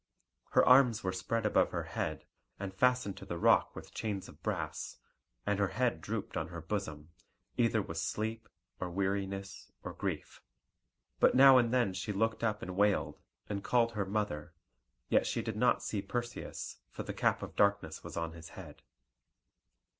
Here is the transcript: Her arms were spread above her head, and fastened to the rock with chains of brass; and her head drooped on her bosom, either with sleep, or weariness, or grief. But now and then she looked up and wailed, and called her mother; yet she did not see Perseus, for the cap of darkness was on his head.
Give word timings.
Her 0.53 0.65
arms 0.65 1.03
were 1.03 1.11
spread 1.13 1.45
above 1.45 1.69
her 1.69 1.83
head, 1.83 2.25
and 2.59 2.73
fastened 2.73 3.15
to 3.17 3.25
the 3.27 3.37
rock 3.37 3.75
with 3.75 3.93
chains 3.93 4.27
of 4.27 4.41
brass; 4.41 4.97
and 5.45 5.59
her 5.59 5.67
head 5.67 6.01
drooped 6.01 6.35
on 6.35 6.47
her 6.47 6.59
bosom, 6.59 7.09
either 7.55 7.83
with 7.83 7.99
sleep, 7.99 8.49
or 8.79 8.89
weariness, 8.89 9.71
or 9.83 9.93
grief. 9.93 10.41
But 11.19 11.35
now 11.35 11.59
and 11.59 11.71
then 11.71 11.93
she 11.93 12.11
looked 12.13 12.43
up 12.43 12.63
and 12.63 12.75
wailed, 12.75 13.19
and 13.47 13.63
called 13.63 13.91
her 13.91 14.05
mother; 14.07 14.55
yet 15.07 15.27
she 15.27 15.43
did 15.43 15.55
not 15.55 15.83
see 15.83 16.01
Perseus, 16.01 16.77
for 16.89 17.03
the 17.03 17.13
cap 17.13 17.43
of 17.43 17.55
darkness 17.55 18.03
was 18.03 18.17
on 18.17 18.31
his 18.31 18.49
head. 18.57 18.81